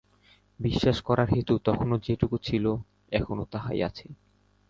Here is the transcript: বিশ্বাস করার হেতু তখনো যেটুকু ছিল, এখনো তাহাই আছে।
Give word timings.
বিশ্বাস 0.59 0.97
করার 1.01 1.27
হেতু 1.31 1.53
তখনো 1.65 1.95
যেটুকু 1.97 2.35
ছিল, 2.37 2.65
এখনো 3.11 3.43
তাহাই 3.51 3.79
আছে। 3.83 4.07